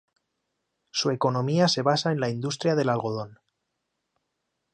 Su 0.89 1.11
economía 1.11 1.67
se 1.67 1.83
basa 1.83 2.11
en 2.11 2.19
la 2.19 2.31
industria 2.31 2.73
del 2.73 2.89
algodón. 2.89 3.37